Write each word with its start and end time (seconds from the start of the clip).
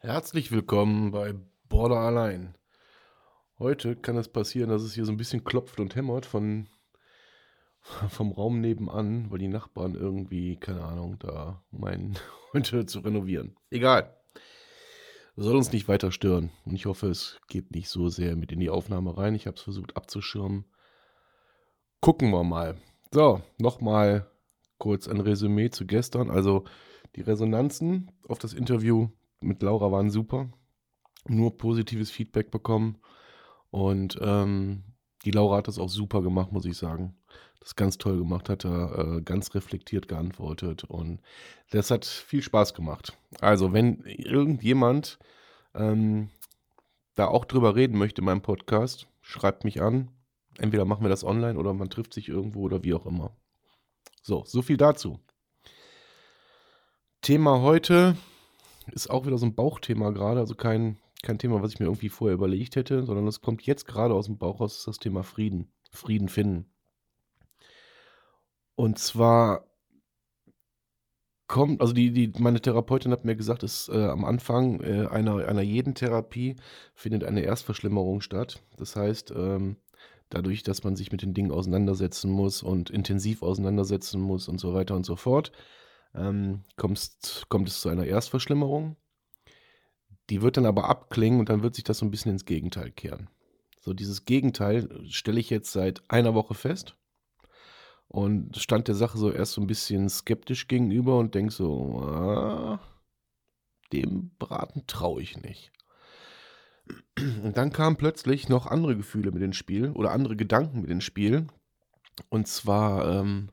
Herzlich 0.00 0.52
willkommen 0.52 1.10
bei 1.10 1.34
Border 1.68 1.96
allein. 1.96 2.56
Heute 3.58 3.96
kann 3.96 4.16
es 4.16 4.28
passieren, 4.28 4.70
dass 4.70 4.82
es 4.82 4.94
hier 4.94 5.04
so 5.04 5.10
ein 5.10 5.16
bisschen 5.16 5.42
klopft 5.42 5.80
und 5.80 5.96
hämmert 5.96 6.24
von, 6.24 6.68
vom 8.08 8.30
Raum 8.30 8.60
nebenan, 8.60 9.28
weil 9.32 9.40
die 9.40 9.48
Nachbarn 9.48 9.96
irgendwie, 9.96 10.54
keine 10.54 10.84
Ahnung, 10.84 11.18
da 11.18 11.64
meinen, 11.72 12.16
heute 12.52 12.86
zu 12.86 13.00
renovieren. 13.00 13.56
Egal. 13.70 14.16
Soll 15.34 15.56
uns 15.56 15.72
nicht 15.72 15.88
weiter 15.88 16.12
stören. 16.12 16.50
Und 16.64 16.76
ich 16.76 16.86
hoffe, 16.86 17.08
es 17.08 17.40
geht 17.48 17.72
nicht 17.72 17.88
so 17.88 18.08
sehr 18.08 18.36
mit 18.36 18.52
in 18.52 18.60
die 18.60 18.70
Aufnahme 18.70 19.18
rein. 19.18 19.34
Ich 19.34 19.48
habe 19.48 19.56
es 19.56 19.62
versucht 19.62 19.96
abzuschirmen. 19.96 20.64
Gucken 22.00 22.30
wir 22.30 22.44
mal. 22.44 22.76
So, 23.12 23.42
nochmal 23.58 24.30
kurz 24.78 25.08
ein 25.08 25.20
Resümee 25.20 25.70
zu 25.70 25.86
gestern. 25.86 26.30
Also 26.30 26.62
die 27.16 27.22
Resonanzen 27.22 28.12
auf 28.28 28.38
das 28.38 28.54
Interview 28.54 29.08
mit 29.40 29.62
Laura 29.62 29.90
waren 29.92 30.10
super. 30.10 30.50
Nur 31.26 31.56
positives 31.56 32.10
Feedback 32.10 32.50
bekommen. 32.50 32.98
Und 33.70 34.18
ähm, 34.22 34.84
die 35.24 35.30
Laura 35.30 35.58
hat 35.58 35.68
das 35.68 35.78
auch 35.78 35.88
super 35.88 36.22
gemacht, 36.22 36.52
muss 36.52 36.64
ich 36.64 36.76
sagen. 36.76 37.16
Das 37.60 37.76
ganz 37.76 37.98
toll 37.98 38.18
gemacht, 38.18 38.48
hat 38.48 38.64
er 38.64 39.16
äh, 39.16 39.22
ganz 39.22 39.54
reflektiert 39.54 40.08
geantwortet. 40.08 40.84
Und 40.84 41.20
das 41.70 41.90
hat 41.90 42.04
viel 42.04 42.42
Spaß 42.42 42.72
gemacht. 42.72 43.18
Also, 43.40 43.72
wenn 43.72 44.04
irgendjemand 44.04 45.18
ähm, 45.74 46.30
da 47.14 47.26
auch 47.26 47.44
drüber 47.44 47.74
reden 47.74 47.98
möchte 47.98 48.20
in 48.20 48.26
meinem 48.26 48.42
Podcast, 48.42 49.08
schreibt 49.20 49.64
mich 49.64 49.82
an. 49.82 50.10
Entweder 50.56 50.84
machen 50.84 51.04
wir 51.04 51.10
das 51.10 51.24
online 51.24 51.58
oder 51.58 51.74
man 51.74 51.90
trifft 51.90 52.14
sich 52.14 52.28
irgendwo 52.28 52.62
oder 52.62 52.84
wie 52.84 52.94
auch 52.94 53.06
immer. 53.06 53.36
So, 54.22 54.44
so 54.46 54.62
viel 54.62 54.76
dazu. 54.76 55.20
Thema 57.22 57.60
heute 57.60 58.16
ist 58.92 59.10
auch 59.10 59.26
wieder 59.26 59.38
so 59.38 59.46
ein 59.46 59.54
Bauchthema 59.54 60.10
gerade, 60.10 60.40
also 60.40 60.54
kein, 60.54 60.98
kein 61.22 61.38
Thema, 61.38 61.62
was 61.62 61.72
ich 61.72 61.80
mir 61.80 61.86
irgendwie 61.86 62.08
vorher 62.08 62.34
überlegt 62.34 62.76
hätte, 62.76 63.04
sondern 63.04 63.26
es 63.26 63.40
kommt 63.40 63.62
jetzt 63.62 63.86
gerade 63.86 64.14
aus 64.14 64.26
dem 64.26 64.38
Bauch 64.38 64.60
raus, 64.60 64.78
ist 64.78 64.86
das 64.86 64.98
Thema 64.98 65.22
Frieden. 65.22 65.72
Frieden 65.90 66.28
finden. 66.28 66.66
Und 68.74 68.98
zwar 68.98 69.66
kommt, 71.48 71.80
also 71.80 71.92
die, 71.92 72.12
die, 72.12 72.32
meine 72.38 72.60
Therapeutin 72.60 73.10
hat 73.10 73.24
mir 73.24 73.34
gesagt, 73.34 73.62
ist 73.62 73.88
äh, 73.88 74.04
am 74.04 74.24
Anfang 74.24 74.80
äh, 74.80 75.06
einer, 75.06 75.48
einer 75.48 75.62
jeden 75.62 75.94
Therapie 75.94 76.56
findet 76.94 77.24
eine 77.24 77.40
Erstverschlimmerung 77.40 78.20
statt. 78.20 78.62
Das 78.76 78.94
heißt, 78.94 79.32
ähm, 79.34 79.76
dadurch, 80.28 80.62
dass 80.62 80.84
man 80.84 80.94
sich 80.94 81.10
mit 81.10 81.22
den 81.22 81.34
Dingen 81.34 81.50
auseinandersetzen 81.50 82.30
muss 82.30 82.62
und 82.62 82.90
intensiv 82.90 83.42
auseinandersetzen 83.42 84.20
muss 84.20 84.46
und 84.46 84.60
so 84.60 84.74
weiter 84.74 84.94
und 84.94 85.06
so 85.06 85.16
fort, 85.16 85.50
ähm, 86.14 86.62
kommt, 86.76 87.46
kommt 87.48 87.68
es 87.68 87.80
zu 87.80 87.88
einer 87.88 88.06
Erstverschlimmerung. 88.06 88.96
Die 90.30 90.42
wird 90.42 90.56
dann 90.56 90.66
aber 90.66 90.88
abklingen 90.88 91.40
und 91.40 91.48
dann 91.48 91.62
wird 91.62 91.74
sich 91.74 91.84
das 91.84 91.98
so 91.98 92.06
ein 92.06 92.10
bisschen 92.10 92.32
ins 92.32 92.44
Gegenteil 92.44 92.90
kehren. 92.90 93.30
So, 93.80 93.94
dieses 93.94 94.24
Gegenteil 94.24 94.88
stelle 95.08 95.40
ich 95.40 95.48
jetzt 95.48 95.72
seit 95.72 96.02
einer 96.10 96.34
Woche 96.34 96.54
fest 96.54 96.96
und 98.08 98.56
stand 98.56 98.88
der 98.88 98.94
Sache 98.94 99.16
so 99.18 99.30
erst 99.30 99.52
so 99.52 99.60
ein 99.60 99.66
bisschen 99.66 100.08
skeptisch 100.08 100.66
gegenüber 100.66 101.18
und 101.18 101.34
denke 101.34 101.52
so, 101.52 102.00
ah, 102.00 102.80
dem 103.92 104.30
Braten 104.38 104.86
traue 104.86 105.22
ich 105.22 105.40
nicht. 105.42 105.72
Und 107.42 107.56
dann 107.56 107.72
kamen 107.72 107.96
plötzlich 107.96 108.48
noch 108.48 108.66
andere 108.66 108.96
Gefühle 108.96 109.30
mit 109.30 109.42
ins 109.42 109.56
Spiel 109.56 109.90
oder 109.90 110.12
andere 110.12 110.36
Gedanken 110.36 110.82
mit 110.82 110.90
ins 110.90 111.04
Spiel. 111.04 111.46
Und 112.28 112.48
zwar, 112.48 113.20
ähm, 113.20 113.50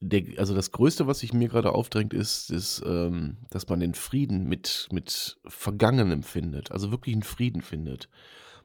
der, 0.00 0.38
also 0.38 0.54
das 0.54 0.72
Größte, 0.72 1.06
was 1.06 1.20
sich 1.20 1.32
mir 1.32 1.48
gerade 1.48 1.72
aufdrängt, 1.72 2.14
ist, 2.14 2.50
ist 2.50 2.82
ähm, 2.86 3.38
dass 3.50 3.68
man 3.68 3.80
den 3.80 3.94
Frieden 3.94 4.46
mit, 4.48 4.88
mit 4.92 5.38
Vergangenem 5.46 6.22
findet. 6.22 6.70
Also 6.72 6.90
wirklich 6.90 7.14
einen 7.14 7.22
Frieden 7.22 7.62
findet. 7.62 8.08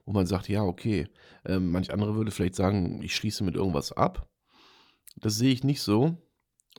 Wo 0.06 0.14
man 0.14 0.26
sagt, 0.26 0.50
ja, 0.50 0.64
okay, 0.64 1.08
ähm, 1.46 1.72
manch 1.72 1.94
andere 1.94 2.16
würde 2.16 2.32
vielleicht 2.32 2.56
sagen, 2.56 3.02
ich 3.04 3.16
schließe 3.16 3.44
mit 3.44 3.56
irgendwas 3.56 3.92
ab. 3.92 4.28
Das 5.16 5.36
sehe 5.36 5.54
ich 5.54 5.64
nicht 5.64 5.82
so. 5.82 6.18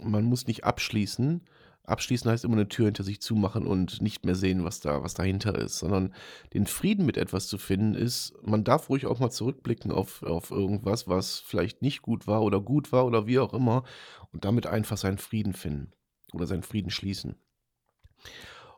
Man 0.01 0.25
muss 0.25 0.47
nicht 0.47 0.65
abschließen, 0.65 1.43
Abschließen 1.85 2.31
heißt 2.31 2.45
immer 2.45 2.55
eine 2.55 2.69
Tür 2.69 2.85
hinter 2.87 3.03
sich 3.03 3.21
zumachen 3.21 3.67
und 3.67 4.01
nicht 4.01 4.25
mehr 4.25 4.37
sehen, 4.37 4.65
was 4.65 4.81
da, 4.81 5.03
was 5.03 5.15
dahinter 5.15 5.57
ist, 5.57 5.79
sondern 5.79 6.15
den 6.55 6.67
Frieden 6.67 7.05
mit 7.05 7.17
etwas 7.17 7.49
zu 7.49 7.59
finden 7.59 7.95
ist, 7.95 8.35
man 8.43 8.63
darf 8.63 8.89
ruhig 8.89 9.07
auch 9.07 9.19
mal 9.19 9.31
zurückblicken 9.31 9.91
auf, 9.91 10.23
auf 10.23 10.53
irgendwas, 10.53 11.09
was 11.09 11.41
vielleicht 11.41 11.83
nicht 11.83 12.03
gut 12.03 12.29
war 12.29 12.43
oder 12.43 12.61
gut 12.61 12.93
war 12.93 13.05
oder 13.05 13.27
wie 13.27 13.41
auch 13.41 13.53
immer 13.53 13.83
und 14.33 14.45
damit 14.45 14.67
einfach 14.67 14.97
seinen 14.97 15.19
Frieden 15.19 15.55
finden 15.55 15.93
oder 16.33 16.47
seinen 16.47 16.63
Frieden 16.63 16.91
schließen. 16.91 17.35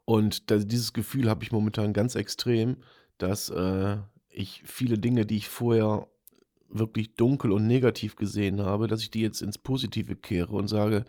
Und 0.07 0.51
das, 0.51 0.67
dieses 0.67 0.93
Gefühl 0.95 1.29
habe 1.29 1.45
ich 1.45 1.53
momentan 1.53 1.93
ganz 1.93 2.15
extrem, 2.15 2.79
dass 3.19 3.51
äh, 3.51 3.99
ich 4.29 4.63
viele 4.65 4.99
Dinge, 4.99 5.27
die 5.27 5.37
ich 5.37 5.49
vorher 5.49 6.09
wirklich 6.69 7.15
dunkel 7.15 7.53
und 7.53 7.67
negativ 7.67 8.17
gesehen 8.17 8.63
habe, 8.63 8.89
dass 8.89 9.03
ich 9.03 9.11
die 9.11 9.21
jetzt 9.21 9.43
ins 9.43 9.59
Positive 9.59 10.17
kehre 10.17 10.53
und 10.53 10.69
sage, 10.69 11.05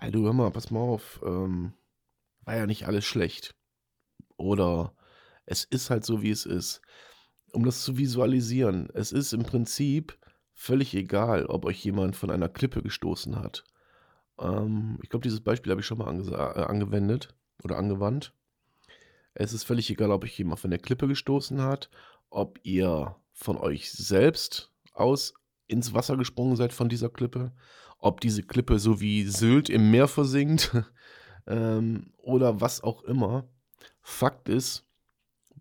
Ey, 0.00 0.10
du 0.10 0.24
hör 0.24 0.32
mal, 0.32 0.50
pass 0.50 0.70
mal 0.70 0.80
auf, 0.80 1.20
ähm, 1.24 1.74
war 2.46 2.56
ja 2.56 2.66
nicht 2.66 2.86
alles 2.86 3.04
schlecht. 3.04 3.54
Oder 4.38 4.94
es 5.44 5.64
ist 5.64 5.90
halt 5.90 6.06
so, 6.06 6.22
wie 6.22 6.30
es 6.30 6.46
ist. 6.46 6.80
Um 7.52 7.64
das 7.66 7.82
zu 7.84 7.98
visualisieren, 7.98 8.88
es 8.94 9.12
ist 9.12 9.34
im 9.34 9.42
Prinzip 9.42 10.18
völlig 10.54 10.94
egal, 10.94 11.44
ob 11.46 11.66
euch 11.66 11.84
jemand 11.84 12.16
von 12.16 12.30
einer 12.30 12.48
Klippe 12.48 12.82
gestoßen 12.82 13.36
hat. 13.36 13.64
Ähm, 14.38 14.98
ich 15.02 15.10
glaube, 15.10 15.24
dieses 15.24 15.42
Beispiel 15.42 15.70
habe 15.70 15.82
ich 15.82 15.86
schon 15.86 15.98
mal 15.98 16.08
äh, 16.08 16.62
angewendet 16.62 17.34
oder 17.62 17.76
angewandt. 17.76 18.32
Es 19.34 19.52
ist 19.52 19.64
völlig 19.64 19.90
egal, 19.90 20.12
ob 20.12 20.24
euch 20.24 20.38
jemand 20.38 20.60
von 20.60 20.70
der 20.70 20.80
Klippe 20.80 21.08
gestoßen 21.08 21.60
hat, 21.60 21.90
ob 22.30 22.58
ihr 22.62 23.16
von 23.32 23.58
euch 23.58 23.92
selbst 23.92 24.72
aus 24.94 25.34
ins 25.70 25.94
Wasser 25.94 26.16
gesprungen 26.16 26.56
seid 26.56 26.72
von 26.72 26.88
dieser 26.88 27.08
Klippe, 27.08 27.52
ob 27.98 28.20
diese 28.20 28.42
Klippe 28.42 28.78
so 28.78 29.00
wie 29.00 29.24
Sylt 29.24 29.68
im 29.68 29.90
Meer 29.90 30.08
versinkt 30.08 30.76
ähm, 31.46 32.12
oder 32.18 32.60
was 32.60 32.82
auch 32.82 33.04
immer. 33.04 33.48
Fakt 34.02 34.48
ist, 34.48 34.86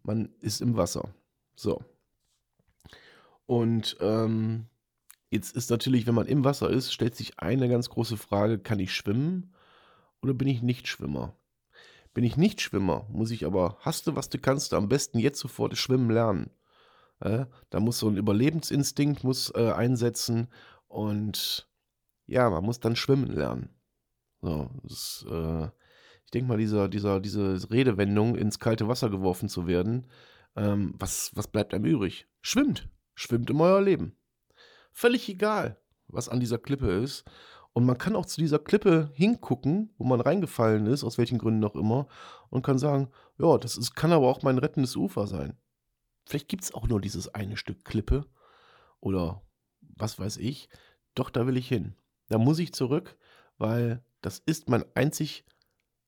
man 0.03 0.29
ist 0.39 0.61
im 0.61 0.75
Wasser. 0.75 1.13
So. 1.55 1.83
Und 3.45 3.97
ähm, 3.99 4.67
jetzt 5.29 5.55
ist 5.55 5.69
natürlich, 5.69 6.07
wenn 6.07 6.15
man 6.15 6.27
im 6.27 6.43
Wasser 6.43 6.69
ist, 6.69 6.93
stellt 6.93 7.15
sich 7.15 7.39
eine 7.39 7.67
ganz 7.67 7.89
große 7.89 8.17
Frage, 8.17 8.59
kann 8.59 8.79
ich 8.79 8.93
schwimmen 8.93 9.53
oder 10.21 10.33
bin 10.33 10.47
ich 10.47 10.61
nicht 10.61 10.87
Schwimmer? 10.87 11.35
Bin 12.13 12.23
ich 12.23 12.37
nicht 12.37 12.61
Schwimmer, 12.61 13.05
muss 13.09 13.31
ich 13.31 13.45
aber, 13.45 13.77
hast 13.81 14.07
du, 14.07 14.15
was 14.15 14.29
du 14.29 14.39
kannst, 14.39 14.73
am 14.73 14.89
besten 14.89 15.19
jetzt 15.19 15.39
sofort 15.39 15.77
schwimmen 15.77 16.09
lernen. 16.09 16.49
Äh, 17.19 17.45
da 17.69 17.79
muss 17.79 17.99
so 17.99 18.07
ein 18.07 18.17
Überlebensinstinkt 18.17 19.23
muss 19.23 19.51
äh, 19.55 19.71
einsetzen 19.71 20.47
und 20.87 21.69
ja, 22.25 22.49
man 22.49 22.63
muss 22.63 22.79
dann 22.79 22.95
schwimmen 22.95 23.31
lernen. 23.31 23.69
So, 24.41 24.69
das, 24.83 25.25
äh, 25.29 25.65
ich 26.25 26.31
denke 26.31 26.47
mal, 26.47 26.57
dieser, 26.57 26.87
dieser, 26.87 27.19
diese 27.19 27.69
Redewendung, 27.71 28.35
ins 28.35 28.59
kalte 28.59 28.87
Wasser 28.87 29.09
geworfen 29.09 29.49
zu 29.49 29.67
werden, 29.67 30.07
ähm, 30.55 30.93
was, 30.97 31.31
was 31.35 31.47
bleibt 31.47 31.73
einem 31.73 31.85
übrig? 31.85 32.27
Schwimmt. 32.41 32.87
Schwimmt 33.15 33.49
in 33.49 33.59
euer 33.59 33.81
Leben. 33.81 34.15
Völlig 34.91 35.27
egal, 35.27 35.77
was 36.07 36.29
an 36.29 36.39
dieser 36.39 36.57
Klippe 36.57 36.91
ist. 36.91 37.25
Und 37.73 37.85
man 37.85 37.97
kann 37.97 38.15
auch 38.15 38.25
zu 38.25 38.41
dieser 38.41 38.59
Klippe 38.59 39.09
hingucken, 39.13 39.93
wo 39.97 40.05
man 40.05 40.21
reingefallen 40.21 40.87
ist, 40.87 41.03
aus 41.03 41.17
welchen 41.17 41.37
Gründen 41.37 41.63
auch 41.63 41.75
immer, 41.75 42.07
und 42.49 42.65
kann 42.65 42.77
sagen, 42.77 43.09
ja, 43.37 43.57
das 43.57 43.77
ist, 43.77 43.95
kann 43.95 44.11
aber 44.11 44.27
auch 44.27 44.41
mein 44.41 44.57
rettendes 44.57 44.95
Ufer 44.95 45.27
sein. 45.27 45.57
Vielleicht 46.29 46.47
gibt 46.47 46.63
es 46.63 46.75
auch 46.75 46.87
nur 46.87 47.01
dieses 47.01 47.33
eine 47.33 47.57
Stück 47.57 47.83
Klippe 47.83 48.23
oder 48.99 49.41
was 49.81 50.19
weiß 50.19 50.37
ich. 50.37 50.69
Doch, 51.15 51.31
da 51.31 51.47
will 51.47 51.57
ich 51.57 51.67
hin. 51.67 51.95
Da 52.27 52.37
muss 52.37 52.59
ich 52.59 52.71
zurück, 52.71 53.17
weil 53.57 54.03
das 54.21 54.37
ist 54.37 54.69
mein 54.69 54.85
einzig 54.93 55.43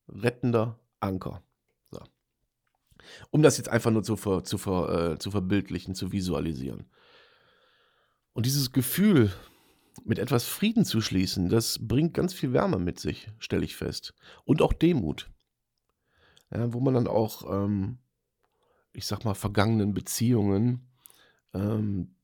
rettender 0.07 0.79
Anker. 1.00 1.41
So. 1.89 2.03
Um 3.31 3.41
das 3.41 3.57
jetzt 3.57 3.69
einfach 3.69 3.89
nur 3.89 4.03
zu, 4.03 4.15
ver, 4.15 4.44
zu, 4.44 4.59
ver, 4.59 5.13
äh, 5.13 5.18
zu 5.18 5.31
verbildlichen, 5.31 5.95
zu 5.95 6.12
visualisieren. 6.12 6.85
Und 8.33 8.45
dieses 8.45 8.71
Gefühl, 8.71 9.33
mit 10.06 10.19
etwas 10.19 10.45
Frieden 10.45 10.85
zu 10.85 11.01
schließen, 11.01 11.50
das 11.50 11.79
bringt 11.81 12.13
ganz 12.13 12.31
viel 12.31 12.53
Wärme 12.53 12.77
mit 12.77 13.00
sich, 13.00 13.31
stelle 13.39 13.65
ich 13.65 13.75
fest. 13.75 14.13
Und 14.45 14.62
auch 14.62 14.74
Demut. 14.74 15.31
ja, 16.51 16.71
wo 16.74 16.79
man 16.79 16.94
dann 16.94 17.07
auch, 17.07 17.51
ähm, 17.51 17.97
ich 18.93 19.05
sag 19.05 19.25
mal, 19.25 19.33
vergangenen 19.33 19.93
Beziehungen 19.93 20.88
ähm, 21.53 22.15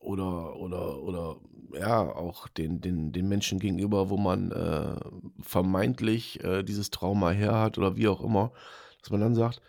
oder, 0.00 0.56
oder, 0.56 1.02
oder 1.02 1.36
ja, 1.72 2.00
auch 2.00 2.48
den, 2.48 2.80
den, 2.80 3.12
den 3.12 3.28
Menschen 3.28 3.58
gegenüber, 3.58 4.10
wo 4.10 4.16
man 4.16 4.52
äh, 4.52 4.96
vermeintlich 5.40 6.42
äh, 6.44 6.62
dieses 6.62 6.90
Trauma 6.90 7.30
her 7.30 7.58
hat 7.58 7.78
oder 7.78 7.96
wie 7.96 8.08
auch 8.08 8.20
immer, 8.20 8.52
dass 9.00 9.10
man 9.10 9.20
dann 9.20 9.34
sagt, 9.34 9.60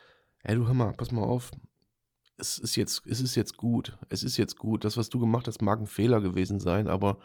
hey 0.43 0.55
du 0.55 0.67
hör 0.67 0.73
mal, 0.73 0.93
pass 0.93 1.11
mal 1.11 1.23
auf, 1.23 1.51
es 2.37 2.57
ist 2.57 2.75
jetzt, 2.75 3.05
es 3.07 3.21
ist 3.21 3.35
jetzt 3.35 3.57
gut, 3.57 3.97
es 4.09 4.23
ist 4.23 4.37
jetzt 4.37 4.57
gut. 4.57 4.83
Das, 4.83 4.97
was 4.97 5.09
du 5.09 5.19
gemacht 5.19 5.47
hast, 5.47 5.61
mag 5.61 5.79
ein 5.79 5.87
Fehler 5.87 6.21
gewesen 6.21 6.59
sein, 6.59 6.87
aber 6.87 7.17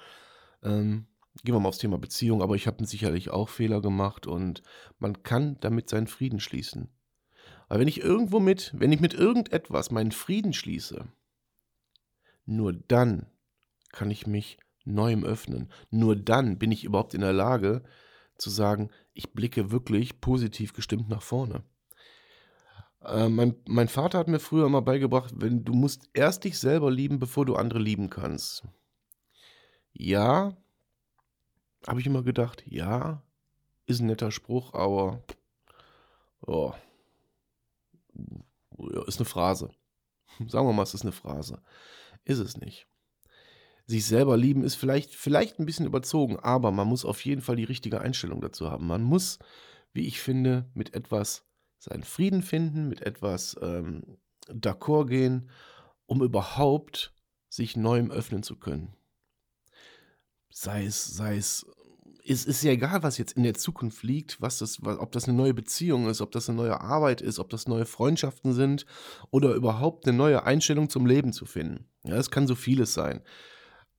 ähm, 0.62 1.06
gehen 1.44 1.54
wir 1.54 1.60
mal 1.60 1.68
aufs 1.68 1.78
Thema 1.78 1.98
Beziehung, 1.98 2.42
aber 2.42 2.54
ich 2.54 2.66
habe 2.66 2.84
sicherlich 2.86 3.30
auch 3.30 3.48
Fehler 3.48 3.80
gemacht 3.80 4.26
und 4.26 4.62
man 4.98 5.22
kann 5.22 5.58
damit 5.60 5.90
seinen 5.90 6.06
Frieden 6.06 6.40
schließen. 6.40 6.88
Aber 7.70 7.78
wenn 7.78 7.88
ich 7.88 8.00
irgendwo 8.00 8.40
mit, 8.40 8.72
wenn 8.76 8.90
ich 8.90 8.98
mit 8.98 9.14
irgendetwas 9.14 9.92
meinen 9.92 10.10
Frieden 10.10 10.52
schließe, 10.52 11.06
nur 12.44 12.72
dann 12.72 13.26
kann 13.92 14.10
ich 14.10 14.26
mich 14.26 14.58
neuem 14.84 15.24
öffnen. 15.24 15.70
Nur 15.88 16.16
dann 16.16 16.58
bin 16.58 16.72
ich 16.72 16.82
überhaupt 16.82 17.14
in 17.14 17.20
der 17.20 17.32
Lage 17.32 17.84
zu 18.38 18.50
sagen, 18.50 18.90
ich 19.12 19.34
blicke 19.34 19.70
wirklich 19.70 20.20
positiv 20.20 20.72
gestimmt 20.72 21.08
nach 21.08 21.22
vorne. 21.22 21.62
Äh, 23.04 23.28
mein, 23.28 23.54
mein 23.68 23.86
Vater 23.86 24.18
hat 24.18 24.26
mir 24.26 24.40
früher 24.40 24.66
immer 24.66 24.82
beigebracht, 24.82 25.32
wenn 25.36 25.62
du 25.62 25.72
musst 25.72 26.10
erst 26.12 26.42
dich 26.42 26.58
selber 26.58 26.90
lieben, 26.90 27.20
bevor 27.20 27.46
du 27.46 27.54
andere 27.54 27.78
lieben 27.78 28.10
kannst. 28.10 28.64
Ja, 29.92 30.56
habe 31.86 32.00
ich 32.00 32.06
immer 32.06 32.24
gedacht, 32.24 32.64
ja, 32.66 33.22
ist 33.86 34.00
ein 34.00 34.06
netter 34.06 34.32
Spruch, 34.32 34.74
aber 34.74 35.22
oh, 36.40 36.72
ist 39.06 39.18
eine 39.18 39.26
Phrase. 39.26 39.70
Sagen 40.48 40.66
wir 40.66 40.72
mal, 40.72 40.82
es 40.82 40.94
ist 40.94 41.02
eine 41.02 41.12
Phrase. 41.12 41.62
Ist 42.24 42.38
es 42.38 42.56
nicht. 42.56 42.86
Sich 43.86 44.06
selber 44.06 44.36
lieben 44.36 44.62
ist 44.62 44.76
vielleicht, 44.76 45.14
vielleicht 45.14 45.58
ein 45.58 45.66
bisschen 45.66 45.86
überzogen, 45.86 46.38
aber 46.38 46.70
man 46.70 46.86
muss 46.86 47.04
auf 47.04 47.24
jeden 47.24 47.40
Fall 47.40 47.56
die 47.56 47.64
richtige 47.64 48.00
Einstellung 48.00 48.40
dazu 48.40 48.70
haben. 48.70 48.86
Man 48.86 49.02
muss, 49.02 49.38
wie 49.92 50.06
ich 50.06 50.20
finde, 50.20 50.70
mit 50.74 50.94
etwas 50.94 51.44
seinen 51.78 52.04
Frieden 52.04 52.42
finden, 52.42 52.88
mit 52.88 53.02
etwas 53.02 53.56
ähm, 53.60 54.18
d'accord 54.46 55.06
gehen, 55.06 55.50
um 56.06 56.22
überhaupt 56.22 57.14
sich 57.48 57.76
neuem 57.76 58.10
öffnen 58.10 58.42
zu 58.42 58.56
können. 58.56 58.94
Sei 60.50 60.84
es, 60.84 61.04
sei 61.06 61.36
es, 61.36 61.66
es 62.26 62.44
ist 62.44 62.62
ja 62.62 62.72
egal, 62.72 63.02
was 63.02 63.18
jetzt 63.18 63.32
in 63.32 63.42
der 63.42 63.54
Zukunft 63.54 64.02
liegt, 64.02 64.40
was 64.40 64.58
das, 64.58 64.82
ob 64.82 65.12
das 65.12 65.28
eine 65.28 65.36
neue 65.36 65.54
Beziehung 65.54 66.08
ist, 66.08 66.20
ob 66.20 66.32
das 66.32 66.48
eine 66.48 66.56
neue 66.56 66.80
Arbeit 66.80 67.20
ist, 67.20 67.38
ob 67.38 67.50
das 67.50 67.68
neue 67.68 67.86
Freundschaften 67.86 68.52
sind 68.52 68.86
oder 69.30 69.54
überhaupt 69.54 70.06
eine 70.06 70.16
neue 70.16 70.44
Einstellung 70.44 70.88
zum 70.88 71.06
Leben 71.06 71.32
zu 71.32 71.46
finden. 71.46 71.86
Ja, 72.04 72.16
es 72.16 72.30
kann 72.30 72.46
so 72.46 72.54
vieles 72.54 72.94
sein. 72.94 73.22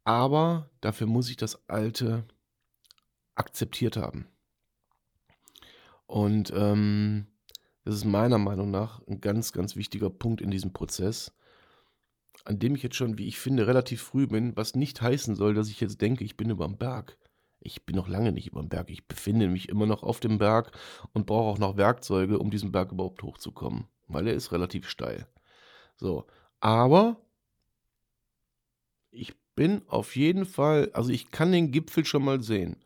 Aber 0.03 0.69
dafür 0.81 1.07
muss 1.07 1.29
ich 1.29 1.38
das 1.38 1.69
Alte 1.69 2.25
akzeptiert 3.35 3.97
haben. 3.97 4.27
Und 6.07 6.51
ähm, 6.56 7.27
das 7.85 7.95
ist 7.95 8.06
meiner 8.06 8.38
Meinung 8.38 8.69
nach 8.69 9.01
ein 9.07 9.21
ganz, 9.21 9.53
ganz 9.53 9.75
wichtiger 9.75 10.09
Punkt 10.09 10.41
in 10.41 10.51
diesem 10.51 10.73
Prozess, 10.73 11.33
an 12.45 12.59
dem 12.59 12.75
ich 12.75 12.83
jetzt 12.83 12.95
schon, 12.95 13.18
wie 13.18 13.27
ich 13.27 13.39
finde, 13.39 13.68
relativ 13.68 14.01
früh 14.01 14.27
bin, 14.27 14.56
was 14.56 14.75
nicht 14.75 15.01
heißen 15.01 15.35
soll, 15.35 15.53
dass 15.53 15.69
ich 15.69 15.79
jetzt 15.79 16.01
denke, 16.01 16.23
ich 16.23 16.38
bin 16.38 16.50
über 16.50 16.68
dem 16.68 16.77
Berg. 16.77 17.18
Ich 17.63 17.85
bin 17.85 17.95
noch 17.95 18.07
lange 18.07 18.31
nicht 18.31 18.47
über 18.47 18.61
dem 18.61 18.69
Berg. 18.69 18.89
Ich 18.89 19.07
befinde 19.07 19.47
mich 19.47 19.69
immer 19.69 19.85
noch 19.85 20.03
auf 20.03 20.19
dem 20.19 20.37
Berg 20.37 20.71
und 21.13 21.25
brauche 21.25 21.49
auch 21.51 21.59
noch 21.59 21.77
Werkzeuge, 21.77 22.39
um 22.39 22.51
diesen 22.51 22.71
Berg 22.71 22.91
überhaupt 22.91 23.21
hochzukommen, 23.23 23.85
weil 24.07 24.27
er 24.27 24.33
ist 24.33 24.51
relativ 24.51 24.89
steil. 24.89 25.27
So, 25.95 26.25
aber 26.59 27.17
ich 29.11 29.35
bin 29.55 29.83
auf 29.87 30.15
jeden 30.15 30.45
Fall, 30.45 30.89
also 30.93 31.11
ich 31.11 31.31
kann 31.31 31.51
den 31.51 31.71
Gipfel 31.71 32.05
schon 32.05 32.23
mal 32.23 32.41
sehen, 32.41 32.77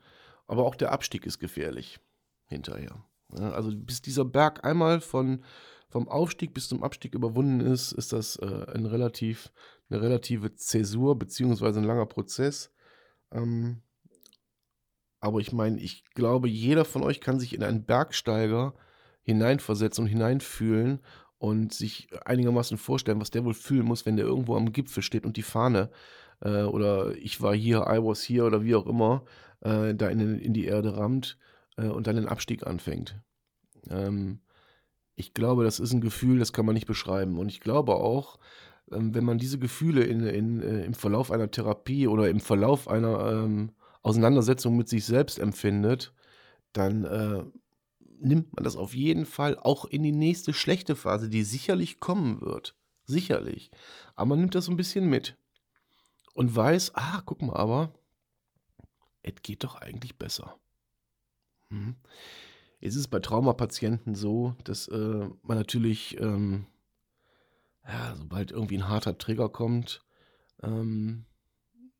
aber 0.47 0.65
auch 0.65 0.75
der 0.75 0.91
Abstieg 0.91 1.25
ist 1.25 1.39
gefährlich 1.39 1.99
hinterher. 2.47 3.05
Ja, 3.37 3.51
also 3.51 3.71
bis 3.73 4.01
dieser 4.01 4.25
Berg 4.25 4.65
einmal 4.65 5.01
von, 5.01 5.43
vom 5.89 6.07
Aufstieg 6.07 6.53
bis 6.53 6.67
zum 6.67 6.83
Abstieg 6.83 7.15
überwunden 7.15 7.61
ist, 7.61 7.91
ist 7.91 8.13
das 8.13 8.35
äh, 8.37 8.65
ein 8.73 8.85
relativ, 8.85 9.51
eine 9.89 10.01
relative 10.01 10.53
Zäsur 10.55 11.17
beziehungsweise 11.17 11.79
ein 11.79 11.85
langer 11.85 12.05
Prozess. 12.05 12.73
Ähm, 13.31 13.81
aber 15.25 15.39
ich 15.39 15.51
meine, 15.51 15.79
ich 15.79 16.03
glaube, 16.13 16.47
jeder 16.47 16.85
von 16.85 17.01
euch 17.01 17.19
kann 17.19 17.39
sich 17.39 17.55
in 17.55 17.63
einen 17.63 17.83
Bergsteiger 17.83 18.75
hineinversetzen 19.23 20.03
und 20.03 20.09
hineinfühlen 20.09 20.99
und 21.39 21.73
sich 21.73 22.09
einigermaßen 22.25 22.77
vorstellen, 22.77 23.19
was 23.19 23.31
der 23.31 23.43
wohl 23.43 23.55
fühlen 23.55 23.87
muss, 23.87 24.05
wenn 24.05 24.17
der 24.17 24.27
irgendwo 24.27 24.55
am 24.55 24.71
Gipfel 24.71 25.01
steht 25.01 25.25
und 25.25 25.35
die 25.35 25.41
Fahne 25.41 25.89
äh, 26.41 26.61
oder 26.61 27.15
ich 27.17 27.41
war 27.41 27.55
hier, 27.55 27.87
I 27.89 27.97
was 27.97 28.21
here 28.21 28.45
oder 28.45 28.63
wie 28.63 28.75
auch 28.75 28.85
immer, 28.85 29.23
äh, 29.61 29.95
da 29.95 30.09
in, 30.09 30.39
in 30.39 30.53
die 30.53 30.65
Erde 30.65 30.95
rammt 30.95 31.39
äh, 31.77 31.87
und 31.87 32.05
dann 32.05 32.17
den 32.17 32.27
Abstieg 32.27 32.67
anfängt. 32.67 33.19
Ähm, 33.89 34.41
ich 35.15 35.33
glaube, 35.33 35.63
das 35.63 35.79
ist 35.79 35.91
ein 35.91 36.01
Gefühl, 36.01 36.37
das 36.37 36.53
kann 36.53 36.67
man 36.67 36.75
nicht 36.75 36.87
beschreiben. 36.87 37.39
Und 37.39 37.49
ich 37.49 37.61
glaube 37.61 37.95
auch, 37.95 38.37
ähm, 38.91 39.15
wenn 39.15 39.25
man 39.25 39.39
diese 39.39 39.57
Gefühle 39.57 40.03
in, 40.03 40.21
in, 40.21 40.61
äh, 40.61 40.85
im 40.85 40.93
Verlauf 40.93 41.31
einer 41.31 41.49
Therapie 41.49 42.07
oder 42.07 42.29
im 42.29 42.41
Verlauf 42.41 42.87
einer 42.87 43.31
ähm, 43.31 43.71
Auseinandersetzung 44.05 44.77
mit 44.77 44.87
sich 44.87 45.03
selbst 45.03 45.39
empfindet, 45.39 46.13
dann 46.73 47.05
äh, 47.05 47.43
nimmt 48.19 48.53
man 48.53 48.63
das 48.63 48.75
auf 48.75 48.93
jeden 48.93 49.25
Fall 49.25 49.57
auch 49.57 49.85
in 49.85 50.03
die 50.03 50.11
nächste 50.11 50.53
schlechte 50.53 50.95
Phase, 50.95 51.27
die 51.27 51.43
sicherlich 51.43 51.99
kommen 51.99 52.39
wird. 52.41 52.75
Sicherlich. 53.05 53.71
Aber 54.15 54.27
man 54.29 54.41
nimmt 54.41 54.53
das 54.53 54.65
so 54.65 54.71
ein 54.71 54.77
bisschen 54.77 55.09
mit. 55.09 55.37
Und 56.35 56.55
weiß, 56.55 56.93
ah, 56.93 57.23
guck 57.25 57.41
mal, 57.41 57.55
aber 57.55 57.93
es 59.23 59.33
geht 59.41 59.63
doch 59.63 59.75
eigentlich 59.75 60.17
besser. 60.17 60.55
Mhm. 61.69 61.95
Jetzt 62.79 62.95
ist 62.95 63.07
bei 63.07 63.19
Traumapatienten 63.19 64.13
so, 64.13 64.55
dass 64.65 64.87
äh, 64.87 65.29
man 65.41 65.57
natürlich, 65.57 66.19
ähm, 66.19 66.67
ja, 67.87 68.15
sobald 68.15 68.51
irgendwie 68.51 68.77
ein 68.77 68.87
harter 68.87 69.17
Trigger 69.17 69.49
kommt, 69.49 70.05
ähm, 70.61 71.25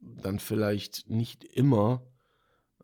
dann 0.06 0.40
vielleicht 0.40 1.10
nicht 1.10 1.44
immer 1.44 2.06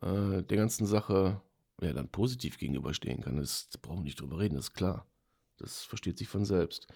äh, 0.02 0.44
der 0.44 0.58
ganzen 0.58 0.86
Sache 0.86 1.42
ja, 1.82 1.94
dann 1.94 2.10
positiv 2.10 2.58
gegenüberstehen 2.58 3.22
kann. 3.22 3.38
Das, 3.38 3.70
das 3.70 3.78
brauchen 3.80 4.00
wir 4.00 4.06
nicht 4.06 4.20
drüber 4.20 4.40
reden, 4.40 4.56
das 4.56 4.66
ist 4.66 4.74
klar. 4.74 5.08
Das 5.58 5.84
versteht 5.84 6.18
sich 6.18 6.28
von 6.28 6.46
selbst. 6.46 6.88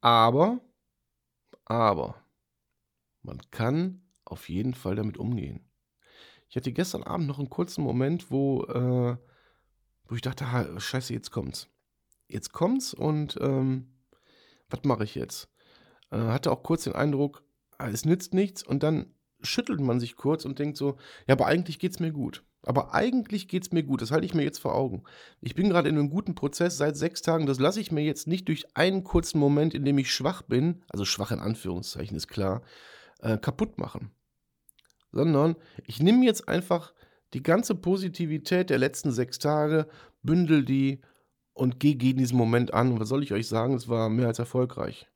Aber, 0.00 0.60
aber, 1.64 2.22
man 3.22 3.38
kann 3.50 4.02
auf 4.24 4.48
jeden 4.48 4.74
Fall 4.74 4.96
damit 4.96 5.18
umgehen. 5.18 5.68
Ich 6.48 6.56
hatte 6.56 6.72
gestern 6.72 7.02
Abend 7.02 7.26
noch 7.26 7.38
einen 7.38 7.50
kurzen 7.50 7.82
Moment, 7.82 8.30
wo 8.30 8.64
äh, 8.64 9.16
wo 10.08 10.14
ich 10.14 10.22
dachte, 10.22 10.46
scheiße, 10.78 11.12
jetzt 11.12 11.30
kommt's. 11.30 11.68
Jetzt 12.28 12.52
kommt's 12.52 12.94
und 12.94 13.38
ähm, 13.40 13.94
was 14.70 14.80
mache 14.84 15.04
ich 15.04 15.14
jetzt? 15.14 15.48
Äh, 16.10 16.16
hatte 16.16 16.50
auch 16.50 16.62
kurz 16.62 16.84
den 16.84 16.94
Eindruck, 16.94 17.44
ah, 17.76 17.88
es 17.88 18.04
nützt 18.04 18.34
nichts 18.34 18.62
und 18.62 18.82
dann 18.82 19.14
schüttelt 19.42 19.80
man 19.80 20.00
sich 20.00 20.16
kurz 20.16 20.44
und 20.44 20.58
denkt 20.58 20.76
so, 20.76 20.96
ja, 21.26 21.34
aber 21.34 21.46
eigentlich 21.46 21.78
geht's 21.78 22.00
mir 22.00 22.12
gut. 22.12 22.44
Aber 22.62 22.92
eigentlich 22.92 23.46
geht's 23.48 23.72
mir 23.72 23.84
gut, 23.84 24.02
das 24.02 24.10
halte 24.10 24.26
ich 24.26 24.34
mir 24.34 24.42
jetzt 24.42 24.58
vor 24.58 24.74
Augen. 24.74 25.04
Ich 25.40 25.54
bin 25.54 25.68
gerade 25.68 25.88
in 25.88 25.96
einem 25.96 26.10
guten 26.10 26.34
Prozess 26.34 26.76
seit 26.76 26.96
sechs 26.96 27.22
Tagen, 27.22 27.46
das 27.46 27.60
lasse 27.60 27.80
ich 27.80 27.92
mir 27.92 28.02
jetzt 28.02 28.26
nicht 28.26 28.48
durch 28.48 28.76
einen 28.76 29.04
kurzen 29.04 29.38
Moment, 29.38 29.74
in 29.74 29.84
dem 29.84 29.98
ich 29.98 30.12
schwach 30.12 30.42
bin, 30.42 30.82
also 30.88 31.04
schwach 31.04 31.30
in 31.30 31.38
Anführungszeichen 31.38 32.16
ist 32.16 32.28
klar, 32.28 32.62
äh, 33.20 33.38
kaputt 33.38 33.78
machen. 33.78 34.10
Sondern 35.12 35.56
ich 35.86 36.02
nehme 36.02 36.24
jetzt 36.26 36.48
einfach 36.48 36.92
die 37.32 37.42
ganze 37.42 37.74
Positivität 37.74 38.70
der 38.70 38.78
letzten 38.78 39.12
sechs 39.12 39.38
Tage, 39.38 39.88
bündel 40.22 40.64
die 40.64 41.00
und 41.52 41.80
geh 41.80 41.94
gegen 41.94 42.18
diesen 42.18 42.36
Moment 42.36 42.74
an. 42.74 42.92
Und 42.92 43.00
was 43.00 43.08
soll 43.08 43.22
ich 43.22 43.32
euch 43.32 43.48
sagen? 43.48 43.74
Es 43.74 43.88
war 43.88 44.08
mehr 44.08 44.26
als 44.26 44.38
erfolgreich. 44.38 45.08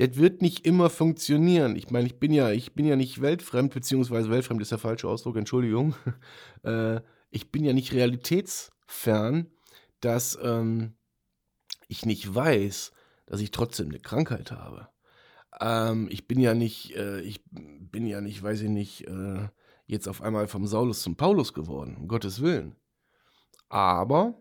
Das 0.00 0.16
wird 0.16 0.40
nicht 0.40 0.64
immer 0.64 0.88
funktionieren. 0.88 1.76
Ich 1.76 1.90
meine, 1.90 2.06
ich 2.06 2.18
bin 2.18 2.32
ja, 2.32 2.50
ich 2.52 2.72
bin 2.72 2.86
ja 2.86 2.96
nicht 2.96 3.20
weltfremd, 3.20 3.74
beziehungsweise 3.74 4.30
weltfremd 4.30 4.62
ist 4.62 4.70
der 4.70 4.78
falsche 4.78 5.06
Ausdruck, 5.06 5.36
Entschuldigung. 5.36 5.94
äh, 6.62 7.02
ich 7.28 7.52
bin 7.52 7.64
ja 7.64 7.74
nicht 7.74 7.92
realitätsfern, 7.92 9.50
dass 10.00 10.38
ähm, 10.42 10.94
ich 11.86 12.06
nicht 12.06 12.34
weiß, 12.34 12.92
dass 13.26 13.42
ich 13.42 13.50
trotzdem 13.50 13.90
eine 13.90 14.00
Krankheit 14.00 14.52
habe. 14.52 14.88
Ähm, 15.60 16.08
ich 16.10 16.26
bin 16.26 16.40
ja 16.40 16.54
nicht, 16.54 16.96
äh, 16.96 17.20
ich 17.20 17.44
bin 17.50 18.06
ja 18.06 18.22
nicht, 18.22 18.42
weiß 18.42 18.62
ich 18.62 18.70
nicht, 18.70 19.06
äh, 19.06 19.48
jetzt 19.84 20.08
auf 20.08 20.22
einmal 20.22 20.48
vom 20.48 20.66
Saulus 20.66 21.02
zum 21.02 21.16
Paulus 21.16 21.52
geworden, 21.52 21.98
um 21.98 22.08
Gottes 22.08 22.40
Willen. 22.40 22.74
Aber, 23.68 24.40